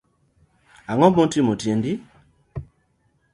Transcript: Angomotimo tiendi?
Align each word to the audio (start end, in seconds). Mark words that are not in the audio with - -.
Angomotimo 0.91 1.53
tiendi? 1.61 1.91